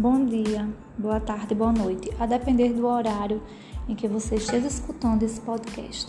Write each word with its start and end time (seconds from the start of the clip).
Bom 0.00 0.24
dia, 0.24 0.68
boa 0.96 1.18
tarde, 1.18 1.56
boa 1.56 1.72
noite, 1.72 2.08
a 2.20 2.24
depender 2.24 2.72
do 2.72 2.86
horário 2.86 3.42
em 3.88 3.96
que 3.96 4.06
você 4.06 4.36
esteja 4.36 4.68
escutando 4.68 5.24
esse 5.24 5.40
podcast. 5.40 6.06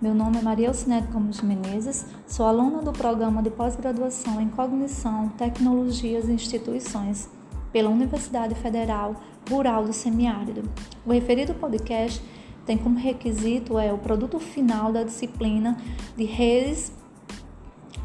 Meu 0.00 0.14
nome 0.14 0.38
é 0.38 0.40
Maria 0.40 0.68
Alcinete 0.68 1.08
Gomes 1.08 1.40
Menezes, 1.40 2.06
sou 2.28 2.46
aluna 2.46 2.80
do 2.80 2.92
programa 2.92 3.42
de 3.42 3.50
pós-graduação 3.50 4.40
em 4.40 4.48
Cognição, 4.48 5.30
Tecnologias 5.30 6.28
e 6.28 6.32
Instituições 6.32 7.28
pela 7.72 7.90
Universidade 7.90 8.54
Federal 8.54 9.16
Rural 9.50 9.84
do 9.84 9.92
Semiárido. 9.92 10.62
O 11.04 11.12
referido 11.12 11.54
podcast 11.54 12.22
tem 12.64 12.78
como 12.78 13.00
requisito 13.00 13.80
é 13.80 13.92
o 13.92 13.98
produto 13.98 14.38
final 14.38 14.92
da 14.92 15.02
disciplina 15.02 15.76
de 16.16 16.22
redes 16.22 16.92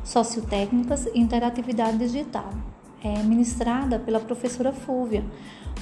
sociotécnicas 0.04 1.06
e 1.06 1.20
interatividade 1.20 2.00
digital 2.00 2.52
é, 3.04 3.24
ministrada 3.24 4.00
pela 4.00 4.20
professora 4.20 4.72
Fúvia, 4.72 5.24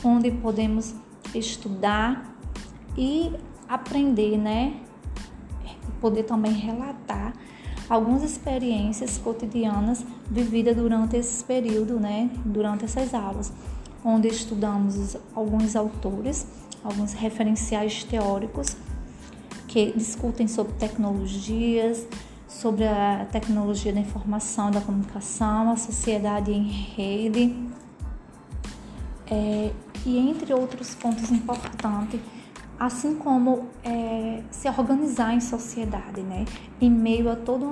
onde 0.04 0.32
podemos 0.32 0.94
estudar 1.34 2.36
e 2.98 3.32
aprender, 3.68 4.38
né? 4.38 4.76
Poder 6.00 6.24
também 6.24 6.54
relatar 6.54 7.34
algumas 7.90 8.24
experiências 8.24 9.18
cotidianas 9.18 10.06
vividas 10.30 10.76
durante 10.76 11.18
esse 11.18 11.44
período, 11.44 12.00
né? 12.00 12.30
Durante 12.46 12.86
essas 12.86 13.14
aulas, 13.14 13.52
onde 14.04 14.28
estudamos 14.28 15.18
alguns 15.34 15.76
autores, 15.76 16.48
alguns 16.84 17.14
referenciais 17.14 18.04
teóricos 18.04 18.76
que 19.68 19.92
discutem 19.96 20.48
sobre 20.48 20.74
tecnologias, 20.74 22.06
sobre 22.48 22.88
a 22.88 23.28
tecnologia 23.32 23.92
da 23.92 24.00
informação, 24.00 24.72
da 24.72 24.80
comunicação, 24.80 25.72
a 25.72 25.76
sociedade 25.76 26.52
em 26.52 26.64
rede, 26.64 27.56
é, 29.30 29.72
e 30.06 30.18
entre 30.18 30.54
outros 30.54 30.96
pontos 30.96 31.30
importantes, 31.32 32.22
assim 32.80 33.16
como 33.16 33.68
é, 33.84 34.42
se 34.50 34.70
organizar 34.70 35.34
em 35.34 35.42
sociedade, 35.42 36.22
né? 36.22 36.46
Em 36.80 36.90
meio 36.90 37.30
a 37.30 37.36
todas 37.36 37.70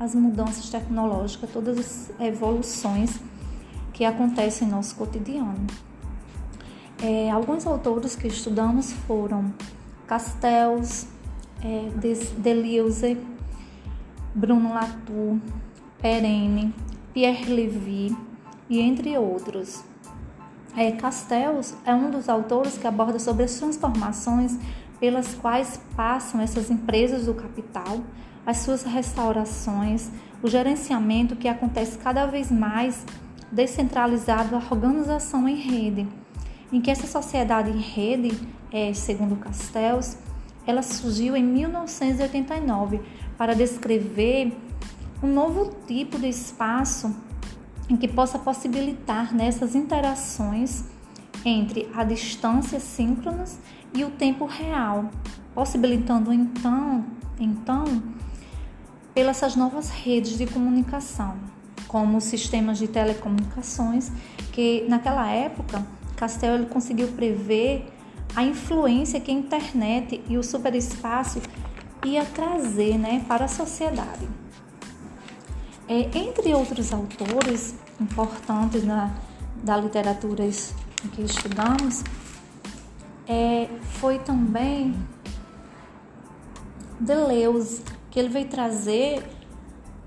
as 0.00 0.14
mudanças 0.14 0.68
tecnológicas, 0.68 1.50
todas 1.52 1.78
as 1.78 2.20
evoluções 2.20 3.20
que 3.92 4.04
acontecem 4.04 4.66
em 4.66 4.70
nosso 4.70 4.96
cotidiano. 4.96 5.66
É, 7.00 7.30
alguns 7.30 7.66
autores 7.66 8.16
que 8.16 8.26
estudamos 8.26 8.92
foram 8.92 9.52
Castells, 10.06 11.06
é, 11.62 11.90
Deleuze, 12.38 13.18
Bruno 14.36 14.74
Latour, 14.74 15.38
Perenne, 15.98 16.74
Pierre 17.14 17.50
Levy 17.50 18.14
e 18.68 18.80
entre 18.80 19.16
outros. 19.16 19.82
É, 20.76 20.92
Castells 20.92 21.74
é 21.86 21.94
um 21.94 22.10
dos 22.10 22.28
autores 22.28 22.76
que 22.76 22.86
aborda 22.86 23.18
sobre 23.18 23.44
as 23.44 23.54
transformações 23.54 24.58
pelas 25.00 25.34
quais 25.34 25.80
passam 25.96 26.38
essas 26.38 26.70
empresas 26.70 27.24
do 27.24 27.32
capital, 27.32 28.02
as 28.44 28.58
suas 28.58 28.82
restaurações, 28.82 30.10
o 30.42 30.48
gerenciamento 30.48 31.34
que 31.34 31.48
acontece 31.48 31.96
cada 31.96 32.26
vez 32.26 32.50
mais 32.50 33.06
descentralizado, 33.50 34.54
a 34.54 34.58
organização 34.58 35.48
em 35.48 35.56
rede, 35.56 36.06
em 36.70 36.78
que 36.82 36.90
essa 36.90 37.06
sociedade 37.06 37.70
em 37.70 37.80
rede, 37.80 38.38
é, 38.70 38.92
segundo 38.92 39.34
Castells, 39.36 40.18
ela 40.66 40.82
surgiu 40.82 41.36
em 41.36 41.44
1989 41.44 43.00
para 43.38 43.54
descrever 43.54 44.56
um 45.22 45.32
novo 45.32 45.74
tipo 45.86 46.18
de 46.18 46.28
espaço 46.28 47.14
em 47.88 47.96
que 47.96 48.08
possa 48.08 48.38
possibilitar 48.38 49.32
nessas 49.34 49.74
interações 49.74 50.84
entre 51.44 51.88
a 51.94 52.02
distância 52.02 52.80
síncronas 52.80 53.58
e 53.94 54.04
o 54.04 54.10
tempo 54.10 54.44
real, 54.44 55.10
possibilitando 55.54 56.32
então, 56.32 57.04
então 57.38 57.84
pelas 59.14 59.38
essas 59.38 59.56
novas 59.56 59.88
redes 59.88 60.36
de 60.36 60.46
comunicação, 60.46 61.36
como 61.86 62.18
os 62.18 62.24
sistemas 62.24 62.78
de 62.78 62.88
telecomunicações, 62.88 64.10
que 64.52 64.84
naquela 64.88 65.30
época 65.30 65.86
Castel 66.16 66.54
ele 66.56 66.66
conseguiu 66.66 67.08
prever 67.08 67.95
a 68.36 68.44
influência 68.44 69.18
que 69.18 69.30
a 69.30 69.34
internet 69.34 70.22
e 70.28 70.36
o 70.36 70.42
superespaço 70.42 71.40
ia 72.04 72.22
trazer 72.22 72.98
né, 72.98 73.24
para 73.26 73.46
a 73.46 73.48
sociedade. 73.48 74.28
É, 75.88 76.18
entre 76.18 76.52
outros 76.52 76.92
autores 76.92 77.74
importantes 77.98 78.84
na, 78.84 79.14
da 79.64 79.78
literatura 79.78 80.44
que 81.12 81.22
estudamos, 81.22 82.04
é, 83.26 83.68
foi 83.98 84.18
também 84.18 84.94
Deleuze, 87.00 87.82
que 88.10 88.18
ele 88.18 88.28
veio 88.28 88.48
trazer 88.48 89.24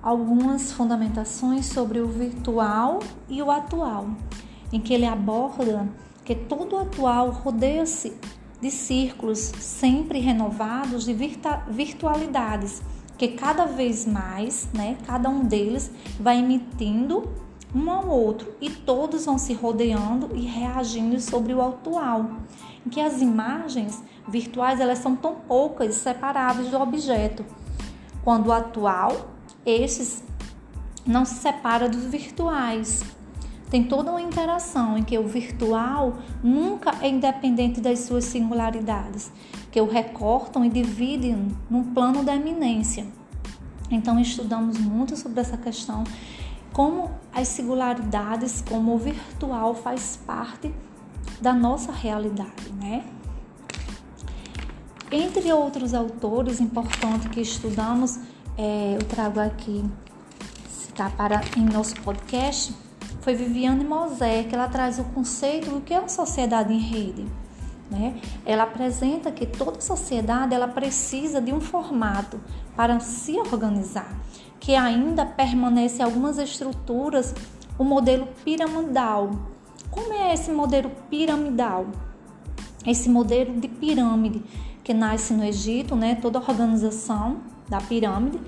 algumas 0.04 0.72
fundamentações 0.72 1.66
sobre 1.66 2.00
o 2.00 2.08
virtual 2.08 3.00
e 3.28 3.42
o 3.42 3.50
atual, 3.50 4.10
em 4.72 4.80
que 4.80 4.94
ele 4.94 5.06
aborda 5.06 5.88
que 6.30 6.36
todo 6.36 6.78
atual 6.78 7.32
rodeia-se 7.32 8.16
de 8.62 8.70
círculos 8.70 9.40
sempre 9.40 10.20
renovados 10.20 11.04
de 11.04 11.12
virtualidades, 11.68 12.84
que 13.18 13.30
cada 13.30 13.66
vez 13.66 14.06
mais, 14.06 14.70
né, 14.72 14.96
cada 15.08 15.28
um 15.28 15.44
deles 15.44 15.90
vai 16.20 16.38
emitindo 16.38 17.28
um 17.74 17.90
ao 17.90 18.08
outro 18.08 18.54
e 18.62 18.70
todos 18.70 19.26
vão 19.26 19.40
se 19.40 19.54
rodeando 19.54 20.30
e 20.36 20.42
reagindo 20.42 21.20
sobre 21.20 21.52
o 21.52 21.64
atual, 21.64 22.30
em 22.86 22.92
que 22.92 23.02
as 23.02 23.24
imagens 23.24 24.00
virtuais 24.28 24.80
elas 24.80 25.00
são 25.00 25.16
tão 25.16 25.34
poucas 25.34 25.96
separáveis 25.96 26.70
do 26.70 26.80
objeto, 26.80 27.44
quando 28.24 28.50
o 28.50 28.54
atual, 28.54 29.32
esses 29.66 30.24
não 31.08 31.26
se 31.26 31.40
separa 31.42 31.90
dos 31.90 32.04
virtuais, 32.04 33.04
tem 33.70 33.84
toda 33.84 34.12
uma 34.12 34.22
interação 34.22 34.98
em 34.98 35.04
que 35.04 35.18
o 35.18 35.28
virtual 35.28 36.18
nunca 36.44 36.92
é 37.02 37.08
independente 37.08 37.80
das 37.80 38.00
suas 38.00 38.26
singularidades, 38.26 39.32
que 39.72 39.80
o 39.80 39.88
recortam 39.88 40.66
e 40.66 40.70
dividem 40.70 41.48
num 41.70 41.94
plano 41.94 42.24
da 42.24 42.36
eminência. 42.36 43.06
Então 43.92 44.20
estudamos 44.20 44.80
muito 44.80 45.16
sobre 45.16 45.42
essa 45.42 45.58
questão, 45.58 46.04
como 46.74 47.12
as 47.34 47.48
singularidades, 47.48 48.64
como 48.68 48.96
o 48.96 48.98
virtual 48.98 49.76
faz 49.76 50.20
parte 50.26 50.74
da 51.40 51.54
nossa 51.54 51.92
realidade, 51.92 52.72
né? 52.80 53.06
Entre 55.12 55.52
outros 55.52 55.94
autores 55.94 56.60
importantes 56.60 57.28
que 57.30 57.42
estudamos, 57.42 58.20
é, 58.58 58.96
eu 58.96 59.06
trago 59.08 59.40
aqui 59.40 59.84
citar 60.70 61.16
para 61.16 61.42
em 61.58 61.66
nosso 61.66 61.96
podcast 62.02 62.74
foi 63.22 63.36
Viviane 63.36 63.84
Mosé, 63.84 64.44
que 64.44 64.56
ela 64.56 64.68
traz 64.68 65.00
o 65.00 65.04
conceito 65.04 65.70
do 65.70 65.82
que 65.82 65.94
é 65.94 66.00
uma 66.00 66.10
sociedade 66.10 66.74
em 66.74 66.80
rede. 66.80 67.26
Né? 67.90 68.20
Ela 68.46 68.64
apresenta 68.64 69.32
que 69.32 69.46
toda 69.46 69.82
sociedade 69.82 70.54
ela 70.54 70.68
precisa 70.68 71.42
de 71.42 71.52
um 71.52 71.60
formato 71.60 72.40
para 72.76 73.00
se 73.00 73.38
organizar, 73.40 74.16
que 74.60 74.76
ainda 74.76 75.26
permanece 75.26 76.02
algumas 76.02 76.38
estruturas, 76.38 77.34
o 77.78 77.84
modelo 77.84 78.28
piramidal. 78.46 79.32
Como 79.90 80.14
é 80.14 80.34
esse 80.34 80.52
modelo 80.52 80.92
piramidal? 81.10 81.88
Esse 82.86 83.10
modelo 83.10 83.60
de 83.60 83.68
pirâmide 83.68 84.44
que 84.84 84.94
nasce 84.94 85.34
no 85.34 85.44
Egito, 85.44 85.96
né? 85.96 86.16
toda 86.16 86.40
a 86.40 86.42
organização 86.42 87.38
da 87.68 87.80
pirâmide, 87.80 88.40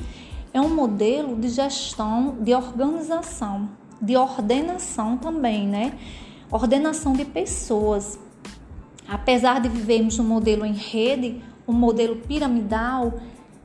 é 0.54 0.62
um 0.62 0.74
modelo 0.74 1.36
de 1.36 1.50
gestão, 1.50 2.38
de 2.40 2.54
organização 2.54 3.81
de 4.02 4.18
ordenação 4.18 5.18
também, 5.18 5.68
né? 5.68 5.94
Ordenação 6.50 7.14
de 7.14 7.26
pessoas. 7.26 8.20
Apesar 9.08 9.62
de 9.62 9.70
vivermos 9.70 10.18
um 10.20 10.24
modelo 10.24 10.66
em 10.66 10.74
rede, 10.74 11.42
o 11.68 11.72
um 11.72 11.76
modelo 11.76 12.16
piramidal 12.16 13.14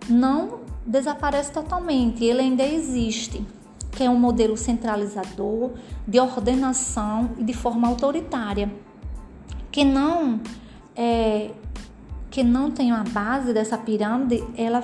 não 0.08 0.60
desaparece 0.84 1.50
totalmente, 1.52 2.24
ele 2.24 2.40
ainda 2.40 2.62
existe, 2.62 3.44
que 3.90 4.04
é 4.04 4.10
um 4.10 4.18
modelo 4.18 4.56
centralizador, 4.56 5.72
de 6.06 6.20
ordenação 6.20 7.30
e 7.38 7.44
de 7.44 7.52
forma 7.52 7.88
autoritária, 7.88 8.72
que 9.72 9.84
não 9.84 10.40
é, 10.94 11.50
que 12.30 12.42
não 12.42 12.70
tem 12.70 12.92
a 12.92 13.02
base 13.02 13.52
dessa 13.52 13.76
pirâmide, 13.76 14.44
ela 14.56 14.82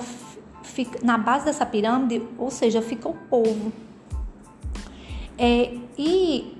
fica 0.63 0.99
na 1.03 1.17
base 1.17 1.45
dessa 1.45 1.65
pirâmide, 1.65 2.21
ou 2.37 2.49
seja, 2.49 2.81
fica 2.81 3.07
o 3.07 3.13
povo. 3.13 3.71
É, 5.37 5.77
e 5.97 6.57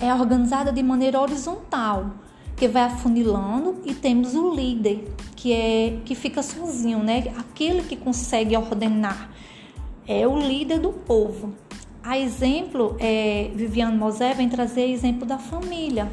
é 0.00 0.12
organizada 0.12 0.72
de 0.72 0.82
maneira 0.82 1.20
horizontal, 1.20 2.10
que 2.56 2.68
vai 2.68 2.84
afunilando 2.84 3.80
e 3.84 3.94
temos 3.94 4.34
o 4.34 4.54
líder, 4.54 5.12
que 5.36 5.52
é 5.52 5.98
que 6.04 6.14
fica 6.14 6.42
sozinho, 6.42 7.00
né? 7.00 7.24
Aquele 7.36 7.82
que 7.82 7.96
consegue 7.96 8.56
ordenar. 8.56 9.30
É 10.06 10.26
o 10.26 10.38
líder 10.38 10.80
do 10.80 10.92
povo. 10.92 11.54
A 12.02 12.18
exemplo, 12.18 12.96
é, 13.00 13.50
Viviane 13.54 13.96
Mosé 13.96 14.34
vem 14.34 14.48
trazer 14.48 14.88
exemplo 14.90 15.26
da 15.26 15.38
família, 15.38 16.10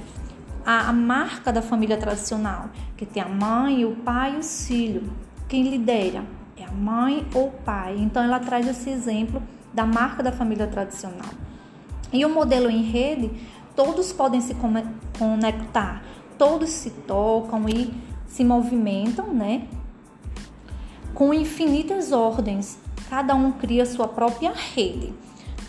a, 0.66 0.90
a 0.90 0.94
marca 0.94 1.52
da 1.52 1.62
família 1.62 1.98
tradicional, 1.98 2.70
que 2.96 3.06
tem 3.06 3.22
a 3.22 3.28
mãe, 3.28 3.84
o 3.84 3.96
pai 3.98 4.36
e 4.36 4.38
os 4.38 4.68
filhos. 4.68 5.04
Quem 5.50 5.64
lidera 5.64 6.24
é 6.56 6.64
a 6.64 6.72
mãe 6.72 7.26
ou 7.34 7.48
o 7.48 7.52
pai. 7.52 7.98
Então 8.00 8.24
ela 8.24 8.40
traz 8.40 8.68
esse 8.68 8.90
exemplo 8.90 9.44
da 9.74 9.86
marca 9.86 10.24
da 10.24 10.32
família 10.32 10.68
tradicional. 10.68 11.30
E 12.12 12.26
o 12.26 12.30
modelo 12.30 12.70
em 12.70 12.82
rede, 12.82 13.32
todos 13.76 14.12
podem 14.12 14.42
se 14.42 14.56
conectar, 15.18 16.04
todos 16.38 16.70
se 16.70 16.90
tocam 16.90 17.68
e 17.70 17.94
se 18.28 18.44
movimentam, 18.44 19.34
né? 19.34 19.68
Com 21.14 21.34
infinitas 21.34 22.12
ordens, 22.12 22.78
cada 23.10 23.36
um 23.36 23.52
cria 23.52 23.86
sua 23.86 24.08
própria 24.08 24.54
rede. 24.54 25.14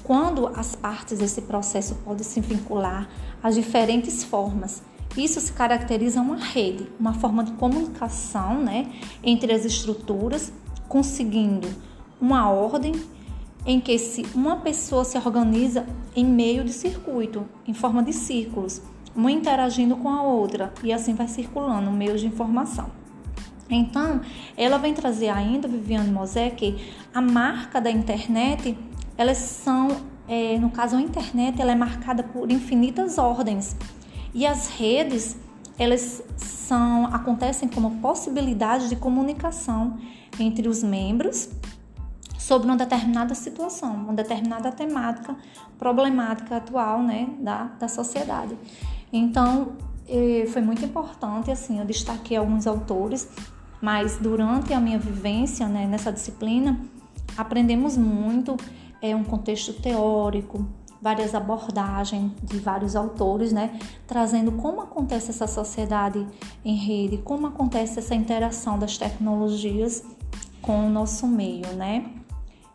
Quando 0.02 0.48
as 0.48 0.74
partes 0.74 1.18
desse 1.18 1.42
processo 1.42 1.94
podem 2.04 2.24
se 2.24 2.40
vincular 2.40 3.08
às 3.42 3.54
diferentes 3.54 4.24
formas, 4.24 4.82
isso 5.16 5.40
se 5.40 5.52
caracteriza 5.52 6.20
uma 6.20 6.36
rede, 6.36 6.88
uma 6.98 7.12
forma 7.12 7.44
de 7.44 7.52
comunicação 7.52 8.62
né, 8.62 8.90
entre 9.22 9.52
as 9.52 9.64
estruturas, 9.64 10.52
conseguindo 10.88 11.68
uma 12.20 12.50
ordem 12.50 12.92
em 13.64 13.80
que 13.80 13.98
se 13.98 14.26
uma 14.34 14.56
pessoa 14.56 15.04
se 15.04 15.16
organiza 15.16 15.86
em 16.14 16.24
meio 16.24 16.64
de 16.64 16.72
circuito, 16.72 17.46
em 17.66 17.72
forma 17.72 18.02
de 18.02 18.12
círculos, 18.12 18.82
uma 19.14 19.30
interagindo 19.30 19.96
com 19.96 20.08
a 20.08 20.22
outra 20.22 20.72
e 20.82 20.92
assim 20.92 21.14
vai 21.14 21.28
circulando 21.28 21.90
meios 21.90 22.20
de 22.20 22.26
informação. 22.26 22.90
Então, 23.70 24.20
ela 24.56 24.76
vem 24.78 24.92
trazer 24.92 25.28
ainda, 25.28 25.68
Viviane 25.68 26.10
Mosé, 26.10 26.54
a 27.14 27.20
marca 27.20 27.80
da 27.80 27.90
internet, 27.90 28.76
elas 29.16 29.38
são, 29.38 29.88
é, 30.28 30.58
no 30.58 30.70
caso 30.70 30.96
a 30.96 31.00
internet, 31.00 31.60
ela 31.60 31.72
é 31.72 31.74
marcada 31.74 32.22
por 32.22 32.50
infinitas 32.50 33.16
ordens 33.16 33.76
e 34.34 34.46
as 34.46 34.68
redes, 34.68 35.36
elas 35.78 36.22
são, 36.36 37.06
acontecem 37.06 37.68
como 37.68 37.98
possibilidade 37.98 38.88
de 38.88 38.96
comunicação 38.96 39.98
entre 40.38 40.68
os 40.68 40.82
membros 40.82 41.48
sobre 42.52 42.68
uma 42.68 42.76
determinada 42.76 43.34
situação, 43.34 43.94
uma 43.94 44.12
determinada 44.12 44.70
temática 44.70 45.34
problemática 45.78 46.58
atual 46.58 47.02
né, 47.02 47.30
da, 47.40 47.64
da 47.80 47.88
sociedade. 47.88 48.54
Então, 49.10 49.72
foi 50.52 50.60
muito 50.60 50.84
importante, 50.84 51.50
assim, 51.50 51.78
eu 51.78 51.86
destaquei 51.86 52.36
alguns 52.36 52.66
autores, 52.66 53.26
mas 53.80 54.18
durante 54.18 54.74
a 54.74 54.80
minha 54.80 54.98
vivência 54.98 55.66
né, 55.66 55.86
nessa 55.86 56.12
disciplina, 56.12 56.78
aprendemos 57.38 57.96
muito, 57.96 58.54
é 59.00 59.16
um 59.16 59.24
contexto 59.24 59.72
teórico, 59.72 60.66
várias 61.00 61.34
abordagens 61.34 62.32
de 62.42 62.58
vários 62.58 62.94
autores, 62.94 63.50
né, 63.50 63.80
trazendo 64.06 64.52
como 64.52 64.82
acontece 64.82 65.30
essa 65.30 65.46
sociedade 65.46 66.26
em 66.62 66.76
rede, 66.76 67.16
como 67.16 67.46
acontece 67.46 67.98
essa 67.98 68.14
interação 68.14 68.78
das 68.78 68.98
tecnologias 68.98 70.04
com 70.60 70.86
o 70.86 70.90
nosso 70.90 71.26
meio, 71.26 71.66
né? 71.74 72.21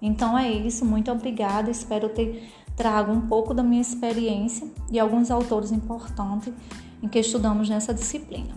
Então 0.01 0.37
é 0.37 0.51
isso, 0.51 0.85
muito 0.85 1.11
obrigada. 1.11 1.69
Espero 1.71 2.09
ter 2.09 2.49
trago 2.75 3.11
um 3.11 3.21
pouco 3.21 3.53
da 3.53 3.63
minha 3.63 3.81
experiência 3.81 4.67
e 4.91 4.99
alguns 4.99 5.31
autores 5.31 5.71
importantes 5.71 6.53
em 7.01 7.07
que 7.07 7.19
estudamos 7.19 7.67
nessa 7.67 7.93
disciplina. 7.93 8.55